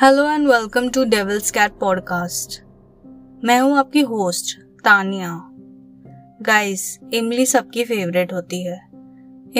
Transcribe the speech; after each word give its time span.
Hello 0.00 0.26
and 0.30 0.46
welcome 0.48 0.88
to 0.94 1.02
Devil's 1.10 1.50
Cat 1.50 1.78
podcast 1.80 2.56
मैं 3.48 3.58
हूं 3.60 3.76
आपकी 3.78 4.00
होस्ट 4.10 4.52
तानिया 4.84 5.28
गाइस 6.46 6.82
इमली 7.20 7.46
सबकी 7.52 7.84
फेवरेट 7.92 8.32
होती 8.32 8.62
है 8.64 8.76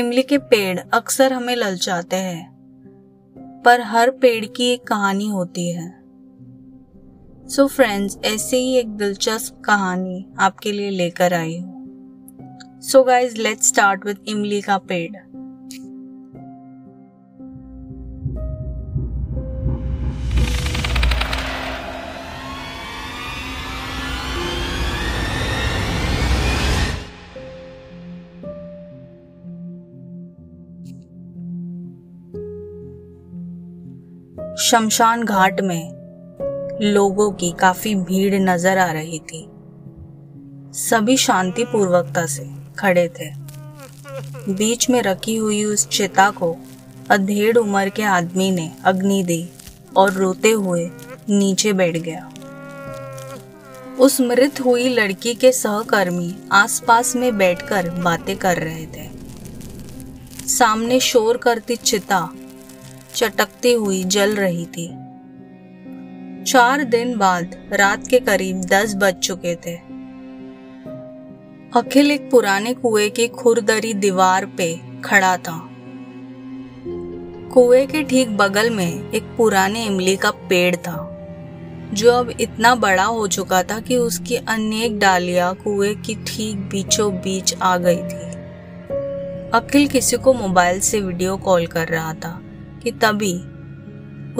इमली 0.00 0.22
के 0.32 0.38
पेड़ 0.52 0.78
अक्सर 0.98 1.32
हमें 1.32 1.54
ललचाते 1.56 2.16
हैं 2.26 3.62
पर 3.64 3.80
हर 3.94 4.10
पेड़ 4.22 4.44
की 4.56 4.72
एक 4.72 4.86
कहानी 4.88 5.28
होती 5.28 5.68
है 5.74 5.88
सो 6.00 7.62
so 7.62 7.70
फ्रेंड्स 7.76 8.18
ऐसे 8.34 8.56
ही 8.56 8.76
एक 8.78 8.88
दिलचस्प 8.96 9.62
कहानी 9.66 10.24
आपके 10.48 10.72
लिए 10.72 10.90
लेकर 11.00 11.34
आई 11.40 11.56
हूँ 11.58 12.80
so 12.90 13.02
guys 13.04 13.36
let's 13.38 13.68
start 13.68 14.04
with 14.06 14.22
इमली 14.36 14.60
का 14.70 14.78
पेड़ 14.92 15.24
शमशान 34.66 35.22
घाट 35.22 35.60
में 35.62 36.80
लोगों 36.94 37.30
की 37.40 37.50
काफी 37.58 37.94
भीड़ 38.04 38.34
नजर 38.42 38.78
आ 38.84 38.90
रही 38.92 39.18
थी 39.32 39.40
सभी 40.78 41.16
शांतिपूर्वकता 41.24 42.24
से 42.32 42.46
खड़े 42.78 43.06
थे 43.18 43.28
बीच 44.60 44.88
में 44.90 45.00
रखी 45.02 45.36
हुई 45.36 45.62
उस 45.64 45.86
चिता 45.96 46.28
को 46.40 46.50
अधेड़ 47.18 47.56
उम्र 47.58 47.90
के 47.96 48.02
आदमी 48.14 48.50
ने 48.54 48.68
अग्नि 48.92 49.22
दी 49.28 49.38
और 50.02 50.12
रोते 50.12 50.50
हुए 50.64 50.88
नीचे 51.30 51.72
बैठ 51.82 51.96
गया 52.08 52.28
उस 54.04 54.20
मृत 54.30 54.60
हुई 54.64 54.88
लड़की 54.94 55.34
के 55.44 55.52
सहकर्मी 55.62 56.34
आसपास 56.62 57.14
में 57.16 57.36
बैठकर 57.38 57.90
बातें 58.04 58.36
कर 58.46 58.62
रहे 58.62 58.86
थे 58.96 59.08
सामने 60.56 61.00
शोर 61.12 61.36
करती 61.48 61.76
चिता 61.90 62.20
चटकती 63.16 63.70
हुई 63.72 64.02
जल 64.14 64.34
रही 64.36 64.64
थी 64.76 64.86
चार 66.52 66.82
दिन 66.94 67.16
बाद 67.18 67.54
रात 67.80 68.06
के 68.10 68.18
करीब 68.26 68.60
दस 68.72 68.94
बज 69.02 69.14
चुके 69.28 69.54
थे 69.66 69.74
अखिल 71.80 72.10
एक 72.10 72.28
पुराने 72.30 72.74
कुएं 72.84 73.10
की 73.18 73.26
खुरदरी 73.38 73.92
दीवार 74.04 74.46
पे 74.58 74.68
खड़ा 75.04 75.36
था 75.48 75.56
कुएं 77.54 77.86
के 77.88 78.02
ठीक 78.10 78.36
बगल 78.36 78.70
में 78.76 78.86
एक 79.10 79.34
पुराने 79.36 79.84
इमली 79.86 80.16
का 80.26 80.30
पेड़ 80.48 80.74
था 80.88 80.96
जो 81.98 82.12
अब 82.18 82.30
इतना 82.40 82.74
बड़ा 82.86 83.04
हो 83.04 83.26
चुका 83.38 83.62
था 83.72 83.80
कि 83.88 83.96
उसकी 83.96 84.36
अनेक 84.58 84.98
डालियां 84.98 85.52
कुएं 85.64 85.94
की 86.02 86.14
ठीक 86.28 86.68
बीचों 86.72 87.12
बीच 87.22 87.54
आ 87.72 87.76
गई 87.86 88.02
थी 88.14 88.24
अखिल 89.58 89.86
किसी 89.96 90.16
को 90.28 90.32
मोबाइल 90.44 90.80
से 90.90 91.00
वीडियो 91.00 91.36
कॉल 91.48 91.66
कर 91.76 91.88
रहा 91.88 92.12
था 92.24 92.40
कि 92.86 92.90
तभी 93.02 93.32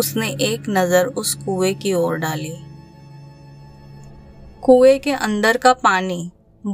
उसने 0.00 0.28
एक 0.48 0.68
नजर 0.76 1.06
उस 1.20 1.32
कुएं 1.44 1.74
की 1.82 1.92
ओर 2.00 2.16
डाली 2.24 2.52
कुएं 4.62 4.98
के 5.04 5.12
अंदर 5.28 5.56
का 5.64 5.72
पानी 5.86 6.18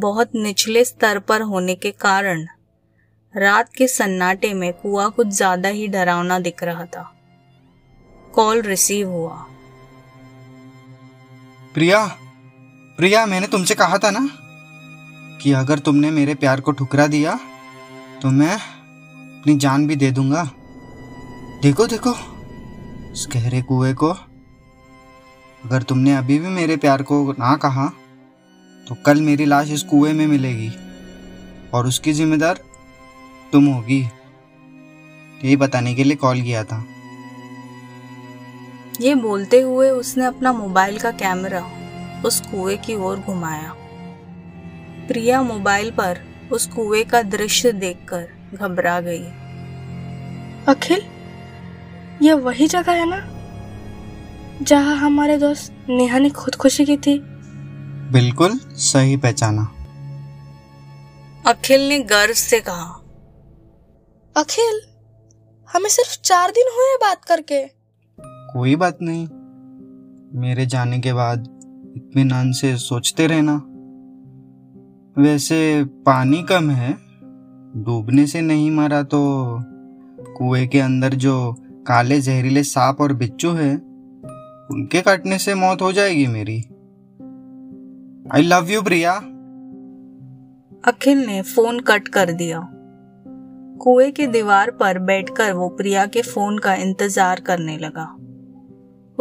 बहुत 0.05 0.35
निचले 0.35 0.85
स्तर 0.85 1.19
पर 1.33 1.43
होने 1.55 1.75
के 1.85 1.91
कारण 2.07 2.45
रात 3.37 3.73
के 3.79 3.87
सन्नाटे 3.95 4.53
में 4.61 4.73
कुआ 4.83 5.09
कुछ 5.19 5.37
ज्यादा 5.39 5.69
ही 5.81 5.87
डरावना 5.97 6.39
दिख 6.51 6.63
रहा 6.73 6.85
था 6.97 7.03
कॉल 8.35 8.61
रिसीव 8.71 9.09
हुआ 9.17 9.37
प्रिया 11.75 12.05
प्रिया 12.97 13.25
मैंने 13.27 13.47
तुमसे 13.57 13.75
कहा 13.85 13.99
था 14.05 14.11
ना 14.19 14.27
कि 15.43 15.53
अगर 15.67 15.79
तुमने 15.89 16.11
मेरे 16.21 16.35
प्यार 16.45 16.61
को 16.69 16.73
ठुकरा 16.83 17.07
दिया 17.21 17.39
तो 18.23 18.31
मैं 18.41 18.53
अपनी 18.57 19.57
जान 19.67 19.87
भी 19.87 19.97
दे 20.07 20.11
दूंगा 20.21 20.51
देखो 21.63 21.87
देखो 21.87 22.11
उस 23.13 23.27
गहरे 23.33 23.61
कुएं 23.63 23.93
को 23.95 24.09
अगर 25.65 25.83
तुमने 25.89 26.15
अभी 26.17 26.39
भी 26.39 26.49
मेरे 26.57 26.77
प्यार 26.85 27.03
को 27.11 27.15
ना 27.39 27.55
कहा 27.65 27.87
तो 28.89 28.95
कल 29.07 29.21
मेरी 29.29 29.45
लाश 29.47 29.71
इस 29.73 29.83
कुएं 29.91 30.13
में 30.13 30.27
मिलेगी 30.27 30.71
और 31.75 31.87
उसकी 31.87 32.13
जिम्मेदार 32.21 32.61
तुम 33.53 33.67
होगी 33.75 34.01
यही 34.01 35.57
बताने 35.65 35.95
के 35.95 36.05
लिए 36.05 36.17
कॉल 36.25 36.41
किया 36.43 36.65
था 36.73 36.83
ये 39.07 39.15
बोलते 39.29 39.61
हुए 39.69 39.91
उसने 40.01 40.25
अपना 40.33 40.53
मोबाइल 40.65 40.99
का 41.01 41.11
कैमरा 41.23 41.65
उस 42.29 42.41
कुएं 42.51 42.77
की 42.87 42.95
ओर 43.11 43.19
घुमाया 43.21 43.73
प्रिया 45.09 45.43
मोबाइल 45.53 45.91
पर 46.01 46.21
उस 46.59 46.67
कुएं 46.77 47.05
का 47.15 47.23
दृश्य 47.39 47.73
देखकर 47.87 48.29
घबरा 48.57 49.01
गई 49.11 49.25
अखिल 50.75 51.11
यह 52.23 52.35
वही 52.45 52.67
जगह 52.73 52.93
है 53.01 53.05
ना 53.11 53.19
जहाँ 54.71 54.97
हमारे 54.97 55.37
दोस्त 55.39 55.87
नेहा 55.89 56.19
ने 56.19 56.29
खुदकुशी 56.41 56.85
की 56.91 56.97
थी 57.07 57.19
बिल्कुल 58.17 58.57
सही 58.89 59.17
पहचाना 59.25 59.63
अखिल 61.51 61.89
ने 61.89 61.99
गर्व 62.13 62.35
से 62.41 62.61
कहा 62.69 62.85
अखिल 64.43 64.81
हमें 65.73 65.89
सिर्फ 65.91 66.17
चार 66.29 66.51
दिन 66.59 66.69
हुए 66.77 66.95
बात 67.07 67.25
करके 67.29 67.63
कोई 68.53 68.77
बात 68.85 68.99
नहीं 69.09 69.27
मेरे 70.41 70.67
जाने 70.75 70.99
के 71.07 71.13
बाद 71.13 71.49
इतने 71.97 72.25
नान 72.25 72.53
से 72.61 72.77
सोचते 72.85 73.27
रहना 73.35 73.55
वैसे 75.23 75.59
पानी 76.07 76.43
कम 76.53 76.71
है 76.83 76.93
डूबने 77.89 78.27
से 78.35 78.41
नहीं 78.53 78.71
मरा 78.79 79.03
तो 79.17 79.23
कुएं 80.37 80.67
के 80.77 80.81
अंदर 80.81 81.15
जो 81.27 81.35
काले 81.87 82.21
जहरीले 82.23 82.63
सांप 82.65 83.01
और 83.01 83.13
बिच्छू 83.21 83.51
है 83.53 83.73
उनके 84.73 85.01
काटने 85.07 85.39
से 85.45 85.55
मौत 85.63 85.81
हो 85.83 85.91
जाएगी 85.93 86.27
मेरी 86.35 86.57
आई 88.35 88.43
लव 88.43 88.71
यू 88.71 88.83
प्रिया 88.89 89.13
अखिल 90.91 91.25
ने 91.27 91.41
फोन 91.55 91.81
कट 91.89 92.09
कर 92.17 92.33
दिया 92.43 92.61
कुएं 93.83 94.11
की 94.17 94.27
दीवार 94.37 94.71
पर 94.81 94.99
बैठकर 95.11 95.53
वो 95.55 95.69
प्रिया 95.79 96.07
के 96.17 96.23
फोन 96.23 96.59
का 96.67 96.75
इंतजार 96.85 97.41
करने 97.47 97.77
लगा 97.79 98.05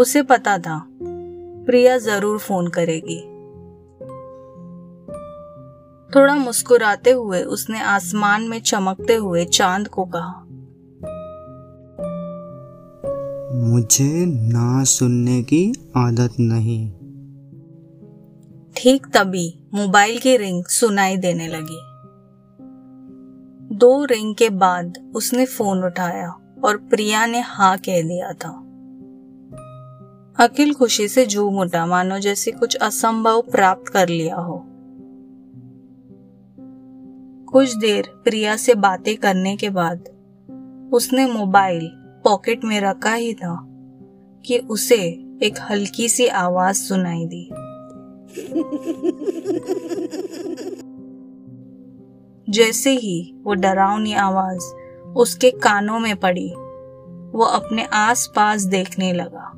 उसे 0.02 0.24
पता 0.34 0.58
था 0.68 0.82
प्रिया 1.66 1.98
जरूर 2.06 2.38
फोन 2.40 2.68
करेगी 2.78 3.20
थोड़ा 6.16 6.36
मुस्कुराते 6.36 7.12
हुए 7.22 7.42
उसने 7.56 7.80
आसमान 7.98 8.48
में 8.50 8.60
चमकते 8.62 9.16
हुए 9.26 9.46
चांद 9.58 9.88
को 9.96 10.06
कहा 10.16 10.40
मुझे 13.64 14.26
ना 14.26 14.84
सुनने 14.92 15.42
की 15.50 15.60
आदत 15.98 16.36
नहीं 16.40 16.78
ठीक 18.78 19.06
तभी 19.16 19.44
मोबाइल 19.74 20.18
की 20.20 20.36
रिंग 20.38 20.64
सुनाई 20.78 21.18
देने 21.26 21.48
लगी 21.48 21.78
दो 23.84 23.92
रिंग 24.12 24.34
के 24.36 24.50
बाद 24.64 24.94
उसने 25.22 25.46
फोन 25.54 25.84
उठाया 25.88 26.28
और 26.66 26.78
प्रिया 26.94 27.26
ने 27.26 27.42
हाँ 27.52 27.78
कह 27.90 28.02
दिया 28.08 28.32
था 28.46 28.50
अखिल 30.46 30.74
खुशी 30.80 31.08
से 31.08 31.26
झूम 31.26 31.60
उठा 31.62 31.86
मानो 31.94 32.20
जैसे 32.28 32.52
कुछ 32.52 32.76
असंभव 32.90 33.42
प्राप्त 33.52 33.92
कर 33.94 34.10
लिया 34.16 34.36
हो 34.36 34.62
कुछ 37.54 37.78
देर 37.86 38.10
प्रिया 38.24 38.58
से 38.68 38.76
बातें 38.90 39.16
करने 39.18 39.56
के 39.66 39.70
बाद 39.82 40.10
उसने 40.96 41.32
मोबाइल 41.34 41.90
पॉकेट 42.24 42.64
में 42.70 42.80
रखा 42.82 43.14
ही 43.14 43.34
था 43.34 43.58
कि 44.46 44.58
उसे 44.76 44.96
एक 45.44 45.56
हल्की 45.70 46.08
सी 46.10 46.28
आवाज 46.42 46.76
सुनाई 46.76 47.26
दी 47.34 47.44
जैसे 52.58 52.92
ही 53.06 53.16
वो 53.46 53.54
डरावनी 53.66 54.14
आवाज 54.26 54.58
उसके 55.22 55.52
कानों 55.64 56.00
में 56.00 56.16
पड़ी 56.20 56.50
वो 57.38 57.46
अपने 57.46 57.86
आसपास 58.02 58.62
देखने 58.76 59.12
लगा 59.14 59.50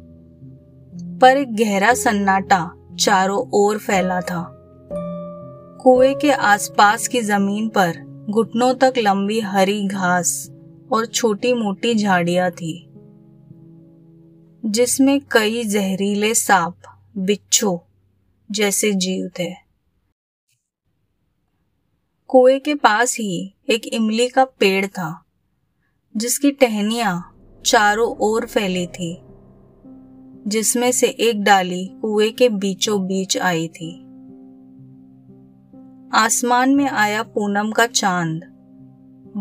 पर 1.21 1.37
एक 1.37 1.55
गहरा 1.63 1.93
सन्नाटा 2.03 2.61
चारों 2.99 3.39
ओर 3.63 3.77
फैला 3.87 4.19
था 4.31 4.45
कुएं 5.83 6.13
के 6.21 6.31
आसपास 6.31 7.07
की 7.15 7.21
जमीन 7.31 7.67
पर 7.77 8.01
घुटनों 8.33 8.73
तक 8.83 8.93
लंबी 9.05 9.39
हरी 9.53 9.83
घास 9.87 10.35
और 10.93 11.05
छोटी 11.17 11.51
मोटी 11.63 11.93
झाड़ियां 11.95 12.49
थी 12.61 12.71
जिसमें 14.79 15.19
कई 15.31 15.63
जहरीले 15.67 16.33
सांप 16.35 16.89
बिच्छू 17.29 17.79
जैसे 18.57 18.91
जीव 19.05 19.27
थे 19.39 19.49
कुएं 22.33 22.59
के 22.65 22.75
पास 22.83 23.15
ही 23.19 23.33
एक 23.73 23.85
इमली 23.93 24.27
का 24.35 24.45
पेड़ 24.59 24.85
था 24.87 25.09
जिसकी 26.23 26.51
टहनिया 26.63 27.21
चारों 27.65 28.07
ओर 28.29 28.45
फैली 28.53 28.85
थी 28.99 29.09
जिसमें 30.55 30.91
से 30.99 31.07
एक 31.29 31.41
डाली 31.43 31.85
कुएं 32.01 32.31
के 32.37 32.49
बीचों 32.65 32.99
बीच 33.07 33.37
आई 33.51 33.67
थी 33.79 33.91
आसमान 36.23 36.75
में 36.75 36.87
आया 36.89 37.23
पूनम 37.35 37.71
का 37.81 37.85
चांद 38.01 38.43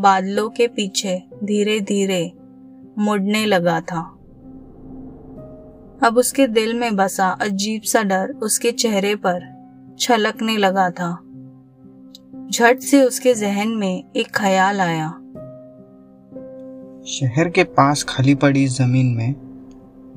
बादलों 0.05 0.49
के 0.57 0.67
पीछे 0.77 1.19
धीरे 1.45 1.81
धीरे 1.87 2.19
मुड़ने 3.05 3.45
लगा 3.47 3.81
था 3.91 3.99
अब 6.07 6.15
उसके 6.19 6.47
दिल 6.49 6.73
में 6.81 6.95
बसा 6.97 7.29
अजीब 7.43 7.83
सा 7.93 8.03
डर 8.11 8.33
उसके 8.49 8.71
चेहरे 8.83 9.15
पर 9.27 9.41
छलकने 10.01 10.57
लगा 10.57 10.89
था 11.01 11.11
झट 12.51 12.81
से 12.91 13.03
उसके 13.07 13.35
जहन 13.35 13.69
में 13.79 13.93
एक 14.17 14.29
ख्याल 14.37 14.81
आया 14.81 15.09
शहर 17.17 17.49
के 17.59 17.65
पास 17.79 18.05
खाली 18.09 18.35
पड़ी 18.45 18.67
जमीन 18.79 19.15
में 19.17 19.35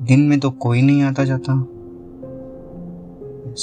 दिन 0.06 0.20
में 0.28 0.38
तो 0.40 0.50
कोई 0.66 0.82
नहीं 0.82 1.02
आता 1.04 1.24
जाता 1.32 1.60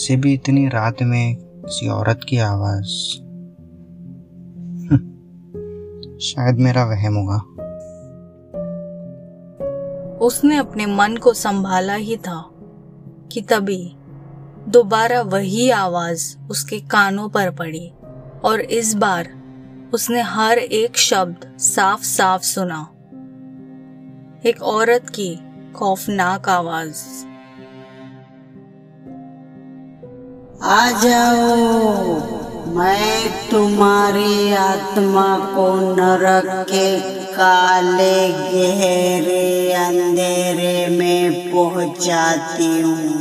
से 0.02 0.16
भी 0.24 0.34
इतनी 0.34 0.68
रात 0.74 1.02
में 1.14 1.36
किसी 1.44 1.90
औरत 2.00 2.22
की 2.30 2.38
आवाज 2.50 2.86
शायद 6.34 6.60
मेरा 6.66 6.84
वहम 6.86 7.14
होगा 7.18 7.42
उसने 10.24 10.58
अपने 10.58 10.86
मन 10.86 11.16
को 11.24 11.34
संभाला 11.34 11.94
ही 12.02 12.16
था 12.28 12.36
कि 13.32 13.42
तभी 13.50 13.78
दोबारा 14.74 15.22
वही 15.32 15.70
आवाज 15.78 16.22
उसके 16.52 16.80
कानों 16.92 17.28
पर 17.30 17.50
पड़ी 17.56 17.88
और 18.50 18.62
इस 18.78 18.94
बार 19.04 19.30
उसने 19.94 20.22
हर 20.36 20.58
एक 20.58 20.98
शब्द 21.08 21.46
साफ 21.64 22.04
साफ 22.12 22.44
सुना 22.52 22.80
एक 24.50 24.62
औरत 24.76 25.10
की 25.16 25.28
खौफनाक 25.76 26.48
आवाज 26.50 27.04
आ 30.78 30.86
जाओ 31.02 32.16
मैं 32.78 33.50
तुम्हारी 33.50 34.54
आत्मा 34.68 35.28
को 35.56 35.70
नरक 35.96 36.66
के 36.72 37.23
काले 37.38 38.18
गहरे 38.34 39.74
अंधेरे 39.74 40.88
में 40.98 41.52
पहुंचाती 41.52 42.82
हूँ 42.82 43.14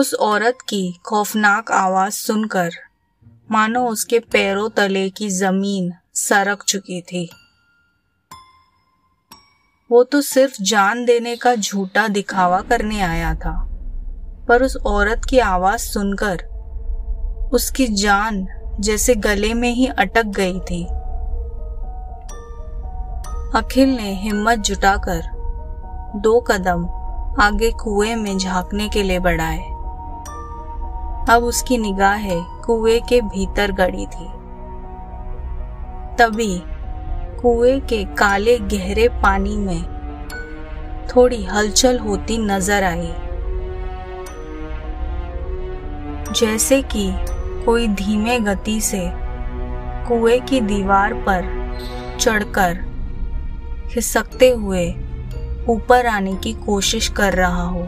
उस 0.00 0.12
औरत 0.30 0.58
की 0.68 0.82
खौफनाक 1.08 1.70
आवाज 1.72 2.12
सुनकर 2.12 2.70
मानो 3.52 3.86
उसके 3.90 4.18
पैरों 4.32 4.68
तले 4.76 5.08
की 5.20 5.28
जमीन 5.38 5.92
सरक 6.24 6.62
चुकी 6.68 7.00
थी 7.12 7.28
वो 9.90 10.02
तो 10.12 10.20
सिर्फ 10.34 10.56
जान 10.72 11.04
देने 11.04 11.36
का 11.36 11.54
झूठा 11.56 12.06
दिखावा 12.18 12.60
करने 12.70 13.00
आया 13.14 13.34
था 13.44 13.52
पर 14.48 14.62
उस 14.62 14.76
औरत 14.94 15.22
की 15.30 15.38
आवाज 15.54 15.78
सुनकर 15.80 16.44
उसकी 17.58 17.86
जान 18.04 18.46
जैसे 18.78 19.14
गले 19.14 19.52
में 19.54 19.70
ही 19.74 19.86
अटक 19.98 20.26
गई 20.38 20.58
थी 20.70 20.82
अखिल 23.58 23.88
ने 23.96 24.12
हिम्मत 24.22 24.58
जुटाकर 24.68 25.22
दो 26.22 26.38
कदम 26.50 26.84
आगे 27.42 27.70
कुएं 27.80 28.14
में 28.16 28.36
झांकने 28.38 28.88
के 28.94 29.02
लिए 29.02 29.18
बढ़ाए 29.26 29.58
अब 31.34 31.42
उसकी 31.44 31.78
निगाहें 31.78 32.42
कुएं 32.64 33.00
के 33.08 33.20
भीतर 33.20 33.72
गड़ी 33.80 34.06
थी 34.14 34.28
तभी 36.18 36.54
कुएं 37.40 37.80
के 37.88 38.04
काले 38.18 38.58
गहरे 38.72 39.08
पानी 39.22 39.56
में 39.56 39.82
थोड़ी 41.14 41.42
हलचल 41.44 41.98
होती 41.98 42.38
नजर 42.38 42.82
आई 42.84 43.12
जैसे 46.40 46.80
कि 46.94 47.10
कोई 47.64 47.86
धीमे 47.94 48.38
गति 48.40 48.80
से 48.80 48.98
कुएं 50.08 50.40
की 50.46 50.60
दीवार 50.68 51.14
पर 51.26 51.48
चढ़कर 52.20 52.78
खिसकते 53.92 54.48
हुए 54.60 54.84
ऊपर 55.68 56.06
आने 56.06 56.34
की 56.44 56.52
कोशिश 56.66 57.08
कर 57.16 57.32
रहा 57.42 57.62
हो 57.74 57.86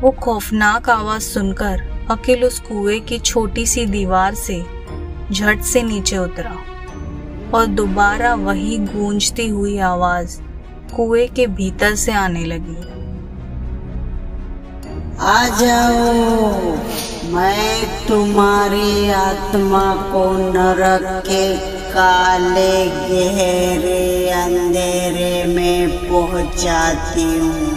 वो 0.00 0.10
खौफनाक 0.24 0.88
आवाज 0.90 1.20
सुनकर 1.22 1.82
अखिल 2.10 2.44
उस 2.44 2.58
कुएं 2.68 3.00
की 3.06 3.18
छोटी 3.18 3.66
सी 3.66 3.86
दीवार 3.86 4.34
से 4.46 4.60
झट 5.30 5.62
से 5.72 5.82
नीचे 5.82 6.18
उतरा 6.18 6.56
और 7.58 7.66
दोबारा 7.80 8.34
वही 8.48 8.76
गूंजती 8.94 9.48
हुई 9.48 9.78
आवाज 9.94 10.40
कुएं 10.96 11.28
के 11.34 11.46
भीतर 11.60 11.94
से 12.04 12.12
आने 12.12 12.44
लगी 12.44 12.94
आ 15.24 15.48
जाओ 15.58 16.72
मैं 17.34 18.06
तुम्हारी 18.06 19.08
आत्मा 19.10 19.84
को 20.12 20.24
नरक 20.52 21.02
के 21.26 21.46
काले 21.92 22.74
गहरे 22.88 24.30
अंधेरे 24.40 25.44
में 25.54 25.96
पहुंचाती 26.08 27.22
हूँ 27.38 27.70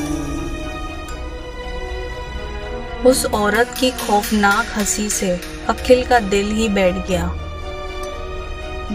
उस 3.11 3.25
औरत 3.43 3.73
की 3.79 3.91
खौफनाक 4.05 4.73
हंसी 4.77 5.09
से 5.19 5.31
अखिल 5.75 6.05
का 6.09 6.19
दिल 6.35 6.51
ही 6.55 6.67
बैठ 6.79 7.07
गया 7.07 7.27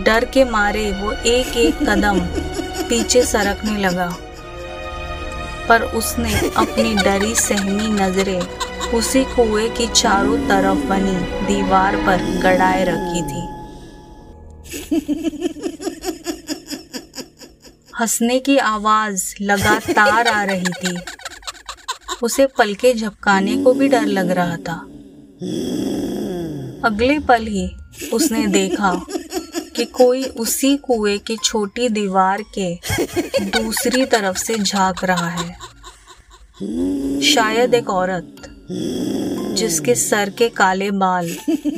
डर 0.07 0.25
के 0.35 0.45
मारे 0.51 0.91
वो 1.01 1.13
एक 1.35 1.57
एक 1.65 1.83
कदम 1.89 2.21
पीछे 2.89 3.23
सरकने 3.27 3.79
लगा 3.89 4.13
पर 5.69 5.83
उसने 5.99 6.33
अपनी 6.63 6.95
डरी 7.05 7.35
सहमी 7.43 7.89
नजरें 8.01 8.41
उसी 8.99 9.25
कुएं 9.35 9.71
की 9.77 9.87
चारों 10.01 10.37
तरफ 10.49 10.85
बनी 10.89 11.15
दीवार 11.47 11.97
पर 12.07 12.25
गड़ाए 12.43 12.85
रखी 12.89 13.23
थी 13.31 13.47
हंसने 18.01 18.39
की 18.49 18.57
आवाज 18.75 19.25
लगातार 19.53 20.29
आ 20.29 20.43
रही 20.53 20.73
थी 20.83 20.97
उसे 22.29 22.47
पलके 22.59 22.93
झपकाने 22.95 23.57
को 23.65 23.73
भी 23.81 23.89
डर 23.95 24.07
लग 24.21 24.31
रहा 24.41 24.57
था 24.69 24.79
अगले 26.89 27.19
पल 27.29 27.47
ही 27.57 27.69
उसने 28.15 28.47
देखा 28.59 28.93
कि 29.85 29.91
कोई 29.93 30.23
उसी 30.41 30.77
कुएं 30.87 31.19
की 31.27 31.37
छोटी 31.45 31.89
दीवार 31.95 32.43
के 32.59 32.73
दूसरी 33.51 34.05
तरफ 34.13 34.37
से 34.39 34.55
झांक 34.59 35.03
रहा 35.09 35.29
है 35.29 35.49
शायद 37.33 37.75
एक 37.75 37.89
औरत 37.91 38.37
जिसके 39.59 39.95
सर 40.03 40.31
के 40.39 40.49
काले 40.61 40.91
बाल 41.03 41.29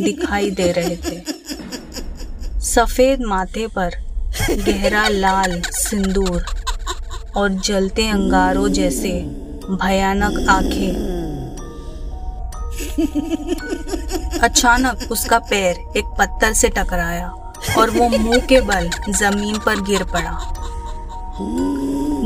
दिखाई 0.02 0.50
दे 0.60 0.70
रहे 0.78 0.96
थे 1.06 1.20
सफेद 2.66 3.22
माथे 3.32 3.66
पर 3.78 3.94
गहरा 4.50 5.06
लाल 5.08 5.60
सिंदूर 5.78 6.44
और 7.38 7.50
जलते 7.68 8.06
अंगारों 8.08 8.68
जैसे 8.78 9.10
भयानक 9.82 10.38
आंखें 10.54 11.16
अचानक 14.48 15.08
उसका 15.12 15.38
पैर 15.50 15.80
एक 15.98 16.14
पत्थर 16.18 16.52
से 16.60 16.68
टकराया 16.78 17.32
और 17.78 17.90
वो 17.90 18.08
मुंह 18.18 18.38
के 18.48 18.60
बल 18.66 18.88
जमीन 19.18 19.58
पर 19.66 19.80
गिर 19.84 20.02
पड़ा 20.12 20.38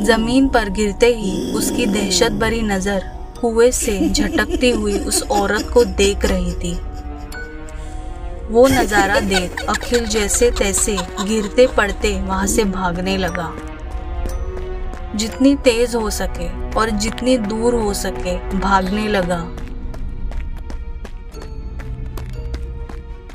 जमीन 0.09 0.49
पर 0.55 0.69
गिरते 0.79 1.07
ही 1.17 1.33
उसकी 1.59 1.87
दहशत 1.87 2.33
भरी 2.41 2.61
नजर 2.63 3.01
कुएं 3.41 3.71
से 3.81 3.99
झटकती 4.11 4.71
हुई 4.71 4.99
उस 5.13 5.23
औरत 5.41 5.71
को 5.75 5.85
देख 6.01 6.25
रही 6.31 6.53
थी 6.65 6.75
वो 8.55 8.67
नज़ारा 8.69 9.19
देख 9.33 9.61
अखिल 9.69 10.07
जैसे 10.17 10.51
तैसे 10.59 10.97
गिरते 11.29 11.67
पड़ते 11.77 12.13
वहां 12.21 12.47
से 12.57 12.65
भागने 12.77 13.17
लगा 13.27 13.53
जितनी 15.19 15.55
तेज 15.65 15.95
हो 15.95 16.11
सके 16.21 16.49
और 16.81 16.91
जितनी 17.05 17.37
दूर 17.49 17.75
हो 17.75 17.93
सके 18.05 18.37
भागने 18.59 19.07
लगा 19.09 19.41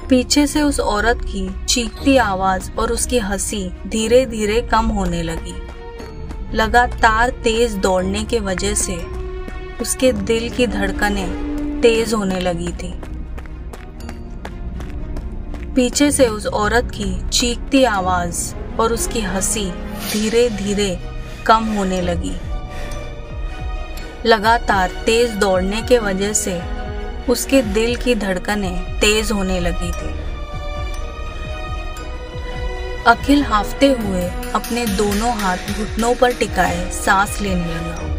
पीछे 0.09 0.45
से 0.47 0.62
उस 0.62 0.79
औरत 0.79 1.21
की 1.31 1.50
चीखती 1.74 2.15
आवाज 2.24 2.69
और 2.79 2.91
उसकी 2.91 3.19
हंसी 3.19 3.63
धीरे 3.91 4.25
धीरे 4.33 4.62
कम 4.71 4.88
होने 4.97 5.21
लगी 5.24 5.53
लगातार 6.57 7.29
तेज 7.43 7.74
दौड़ने 7.85 8.24
के 8.33 8.39
वजह 8.47 8.74
से 8.81 8.95
उसके 9.81 10.12
दिल 10.31 10.50
की 10.55 10.67
धड़कनें 10.75 11.79
तेज 11.81 12.13
होने 12.13 12.39
लगी 12.39 12.71
थी 12.83 12.93
पीछे 15.75 16.12
से 16.19 16.27
उस 16.27 16.45
औरत 16.47 16.91
की 16.95 17.09
चीखती 17.39 17.83
आवाज 17.97 18.43
और 18.79 18.93
उसकी 18.93 19.21
हंसी 19.21 19.69
धीरे 20.13 20.50
धीरे 20.62 20.89
कम 21.47 21.65
होने 21.77 22.01
लगी 22.01 22.35
लगातार 24.29 24.91
तेज 25.05 25.31
दौड़ने 25.39 25.81
के 25.89 26.00
वजह 26.07 26.33
से 26.43 26.59
उसके 27.29 27.62
दिल 27.74 27.96
की 28.01 28.13
धड़कनें 28.15 29.00
तेज 29.00 29.32
होने 29.32 29.60
लगी 29.60 29.91
थी 29.91 30.10
अखिल 33.12 33.44
हाफते 33.44 33.88
हुए 34.01 34.22
अपने 34.55 34.86
दोनों 34.98 35.32
हाथ 35.39 35.74
घुटनों 35.77 36.13
पर 36.22 36.34
टिकाए 36.38 36.89
सांस 36.91 37.39
लेने 37.41 37.74
लगा 37.75 38.13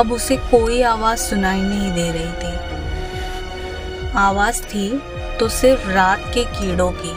अब 0.00 0.12
उसे 0.12 0.36
कोई 0.50 0.80
आवाज 0.90 1.18
सुनाई 1.18 1.60
नहीं 1.62 1.92
दे 1.94 2.10
रही 2.16 2.32
थी 2.42 4.10
आवाज 4.22 4.60
थी 4.72 4.88
तो 5.40 5.48
सिर्फ 5.60 5.88
रात 5.94 6.20
के 6.34 6.44
कीड़ों 6.58 6.90
की 7.04 7.12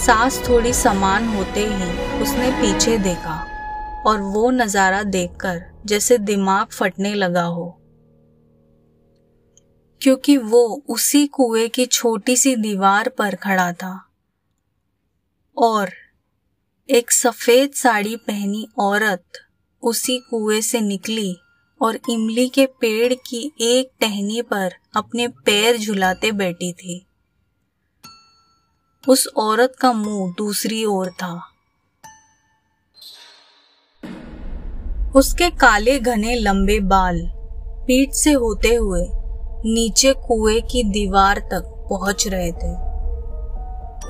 सांस 0.00 0.40
थोड़ी 0.48 0.72
समान 0.82 1.28
होते 1.36 1.64
ही 1.74 1.90
उसने 2.22 2.50
पीछे 2.60 2.96
देखा 3.08 3.38
और 4.06 4.20
वो 4.34 4.50
नज़ारा 4.50 5.02
देखकर 5.16 5.62
जैसे 5.86 6.18
दिमाग 6.32 6.66
फटने 6.78 7.14
लगा 7.14 7.42
हो 7.44 7.74
क्योंकि 10.02 10.36
वो 10.38 10.60
उसी 10.90 11.26
कुएं 11.36 11.68
की 11.74 11.86
छोटी 11.92 12.36
सी 12.36 12.54
दीवार 12.56 13.08
पर 13.18 13.34
खड़ा 13.42 13.72
था 13.82 13.98
और 15.68 15.90
एक 16.96 17.10
सफेद 17.12 17.72
साड़ी 17.74 18.14
पहनी 18.26 18.66
औरत 18.80 19.40
उसी 19.90 20.18
कुएं 20.30 20.60
से 20.62 20.80
निकली 20.80 21.34
और 21.86 21.98
इमली 22.10 22.48
के 22.54 22.66
पेड़ 22.80 23.12
की 23.28 23.50
एक 23.70 23.90
टहनी 24.00 24.40
पर 24.52 24.72
अपने 24.96 25.26
पैर 25.46 25.76
झुलाते 25.78 26.30
बैठी 26.42 26.72
थी 26.82 27.04
उस 29.08 29.26
औरत 29.42 29.76
का 29.80 29.92
मुंह 29.92 30.34
दूसरी 30.38 30.84
ओर 30.84 31.10
था 31.22 31.32
उसके 35.16 35.50
काले 35.58 35.98
घने 36.00 36.34
लंबे 36.40 36.78
बाल 36.94 37.20
पीठ 37.86 38.12
से 38.14 38.32
होते 38.42 38.74
हुए 38.74 39.04
नीचे 39.64 40.12
कुएं 40.26 40.60
की 40.70 40.82
दीवार 40.92 41.38
तक 41.52 41.62
पहुंच 41.88 42.26
रहे 42.32 42.50
थे 42.58 42.70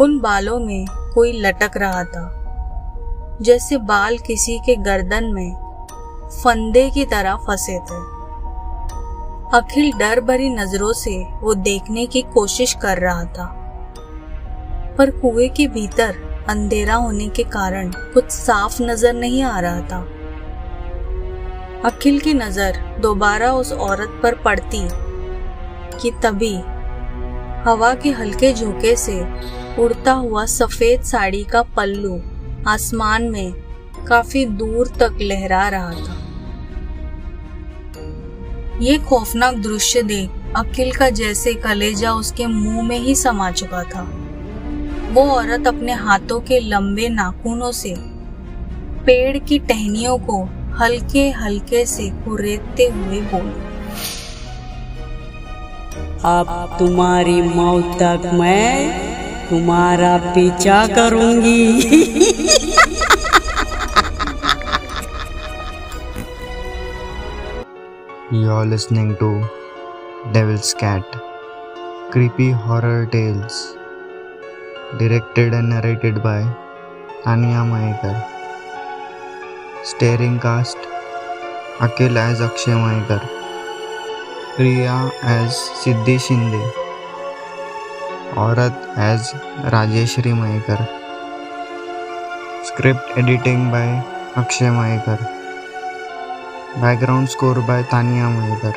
उन 0.04 0.18
बालों 0.22 0.58
में 0.64 0.84
कोई 1.14 1.32
लटक 1.42 1.76
रहा 1.82 2.02
था 2.12 3.36
जैसे 3.46 3.76
बाल 3.90 4.18
किसी 4.26 4.58
के 4.66 4.74
गर्दन 4.88 5.32
में 5.34 5.50
फंदे 6.42 6.88
की 6.94 7.04
तरह 7.14 7.36
फंसे 7.46 7.78
थे 7.90 7.98
अखिल 9.58 9.90
डर 9.98 10.20
भरी 10.32 10.50
नजरों 10.54 10.92
से 11.04 11.16
वो 11.42 11.54
देखने 11.70 12.06
की 12.16 12.22
कोशिश 12.34 12.74
कर 12.82 12.98
रहा 13.08 13.24
था 13.38 13.46
पर 14.98 15.10
कुएं 15.20 15.48
के 15.56 15.66
भीतर 15.80 16.14
अंधेरा 16.50 16.94
होने 16.94 17.28
के 17.36 17.44
कारण 17.58 17.90
कुछ 18.14 18.30
साफ 18.32 18.80
नजर 18.80 19.12
नहीं 19.24 19.42
आ 19.42 19.58
रहा 19.60 19.80
था 19.92 20.06
अखिल 21.94 22.20
की 22.20 22.34
नजर 22.34 22.76
दोबारा 23.02 23.52
उस 23.54 23.72
औरत 23.72 24.20
पर 24.22 24.34
पड़ती 24.44 24.88
कि 26.00 26.10
तभी 26.22 26.54
हवा 27.68 27.92
के 28.02 28.10
हल्के 28.18 28.52
झोंके 28.54 28.94
से 28.96 29.18
उड़ता 29.82 30.12
हुआ 30.24 30.44
सफेद 30.54 31.02
साड़ी 31.12 31.42
का 31.52 31.62
पल्लू 31.76 32.18
आसमान 32.70 33.30
में 33.30 33.52
काफी 34.08 34.44
दूर 34.60 34.88
तक 35.00 35.18
लहरा 35.22 35.68
रहा 35.74 35.90
था 36.04 36.14
ये 38.84 38.98
खौफनाक 39.08 39.54
दृश्य 39.62 40.02
देख 40.12 40.52
अकिल 40.56 40.92
का 40.96 41.08
जैसे 41.20 41.54
कलेजा 41.64 42.12
उसके 42.14 42.46
मुंह 42.46 42.82
में 42.88 42.98
ही 42.98 43.14
समा 43.22 43.50
चुका 43.50 43.82
था 43.94 44.02
वो 45.14 45.22
औरत 45.32 45.66
अपने 45.66 45.92
हाथों 46.04 46.40
के 46.48 46.58
लंबे 46.68 47.08
नाखूनों 47.08 47.70
से 47.80 47.94
पेड़ 49.06 49.38
की 49.38 49.58
टहनियों 49.68 50.18
को 50.28 50.42
हल्के 50.80 51.28
हल्के 51.42 51.84
से 51.92 52.08
कुरेदते 52.24 52.86
हुए 52.94 53.20
बोली 53.32 53.66
अब 56.26 56.76
तुम्हारी 56.78 57.40
मौत 57.42 57.92
तक 58.00 58.22
मैं 58.34 59.48
तुम्हारा 59.48 60.16
पीछा 60.34 60.78
करूंगी 60.96 61.68
you 68.32 68.50
are 68.56 68.66
listening 68.72 69.14
to 69.20 69.30
Devil's 70.38 70.72
Cat 70.82 71.16
creepy 72.12 72.50
horror 72.66 73.04
tales 73.14 73.64
directed 74.98 75.54
and 75.54 75.72
narrated 75.72 76.18
by 76.28 76.42
Aniya 77.32 77.64
Mayekar 77.72 78.22
starring 79.90 80.38
cast 80.46 80.88
अकेला 81.90 82.28
as 82.30 82.42
Akshay 82.42 82.74
Mayekar 82.74 83.36
Priya 84.58 85.12
as 85.22 85.56
Siddhi 85.80 86.16
Shinde, 86.18 86.60
Aurat 88.32 88.74
as 88.98 89.32
Rajeshri 89.72 90.32
Mayekar, 90.34 90.80
script 92.64 93.04
editing 93.16 93.70
by 93.70 93.86
Akshay 94.34 94.66
Mayekar, 94.66 95.20
background 96.80 97.28
score 97.28 97.60
by 97.68 97.84
Tania 97.84 98.24
Mayekar. 98.24 98.74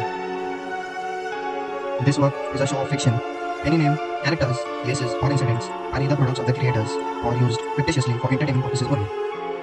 This 2.06 2.20
work 2.20 2.36
is 2.54 2.62
a 2.62 2.68
show 2.68 2.78
of 2.78 2.88
fiction. 2.88 3.20
Any 3.64 3.78
name, 3.78 3.98
characters, 4.24 4.58
places 4.84 5.12
or 5.14 5.32
incidents 5.32 5.66
are 5.94 6.02
either 6.04 6.16
products 6.16 6.38
of 6.38 6.46
the 6.46 6.54
creators 6.54 6.92
or 7.26 7.34
used 7.38 7.60
fictitiously 7.76 8.14
for 8.20 8.32
entertainment 8.32 8.66
purposes 8.66 8.88
only. 8.88 9.10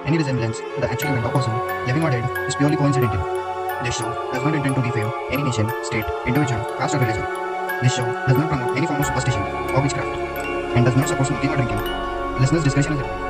Any 0.03 0.17
resemblance 0.17 0.57
to 0.57 0.81
the 0.81 0.91
actual 0.91 1.11
event 1.11 1.27
or 1.27 1.29
person, 1.29 1.53
living 1.87 2.03
or 2.03 2.11
dead, 2.11 2.29
is 2.45 2.57
purely 2.57 2.75
coincidental. 2.75 3.25
This 3.83 3.95
show 3.95 4.11
does 4.33 4.43
not 4.43 4.53
intend 4.53 4.75
to 4.75 4.81
defame 4.81 5.09
any 5.31 5.41
nation, 5.41 5.71
state, 5.83 6.03
individual, 6.27 6.65
caste 6.79 6.95
or 6.95 6.99
religion. 6.99 7.23
This 7.81 7.95
show 7.95 8.03
does 8.27 8.35
not 8.35 8.49
promote 8.49 8.75
any 8.75 8.85
form 8.85 8.99
of 8.99 9.05
superstition 9.05 9.41
or 9.73 9.81
witchcraft 9.81 10.19
and 10.75 10.83
does 10.83 10.95
not 10.97 11.07
support 11.07 11.29
smoking 11.29 11.49
or 11.51 11.55
drinking. 11.55 11.77
Listener's 12.41 12.65
discretion 12.65 12.93
is 12.95 12.99
advised. 12.99 13.28